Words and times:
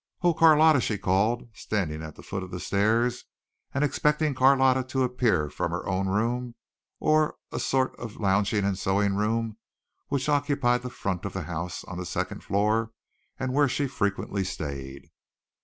"Oh, 0.23 0.33
Carlotta," 0.33 0.81
she 0.81 0.97
called, 0.97 1.47
standing 1.53 2.01
at 2.01 2.15
the 2.15 2.23
foot 2.23 2.41
of 2.41 2.49
the 2.49 2.59
stairs 2.59 3.25
and 3.71 3.83
expecting 3.83 4.33
Carlotta 4.33 4.83
to 4.85 5.03
appear 5.03 5.47
from 5.47 5.69
her 5.69 5.87
own 5.87 6.09
room 6.09 6.55
or 6.99 7.37
a 7.51 7.59
sort 7.59 7.95
of 7.99 8.15
lounging 8.15 8.65
and 8.65 8.75
sewing 8.79 9.15
room 9.15 9.57
which 10.07 10.27
occupied 10.27 10.81
the 10.81 10.89
front 10.89 11.23
of 11.23 11.33
the 11.33 11.43
house 11.43 11.83
on 11.83 11.99
the 11.99 12.05
second 12.07 12.43
floor 12.43 12.93
and 13.37 13.53
where 13.53 13.69
she 13.69 13.85
frequently 13.85 14.43
stayed. 14.43 15.11